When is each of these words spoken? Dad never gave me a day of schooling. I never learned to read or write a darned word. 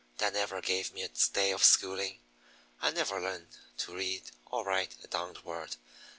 Dad 0.17 0.33
never 0.33 0.61
gave 0.61 0.93
me 0.95 1.03
a 1.03 1.09
day 1.09 1.51
of 1.51 1.63
schooling. 1.63 2.17
I 2.81 2.89
never 2.89 3.21
learned 3.21 3.55
to 3.77 3.93
read 3.95 4.31
or 4.47 4.63
write 4.65 4.95
a 5.03 5.07
darned 5.07 5.37
word. 5.43 5.75